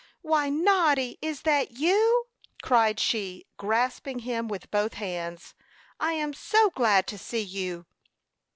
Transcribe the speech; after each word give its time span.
"Why, 0.23 0.49
Noddy! 0.49 1.19
It 1.21 1.43
that 1.43 1.77
you?" 1.77 2.25
cried 2.63 2.99
she, 2.99 3.45
grasping 3.57 4.17
him 4.17 4.47
with 4.47 4.71
both 4.71 4.95
hands. 4.95 5.53
"I 5.99 6.13
am 6.13 6.33
so 6.33 6.71
glad 6.71 7.05
to 7.05 7.19
see 7.19 7.43
you!" 7.43 7.85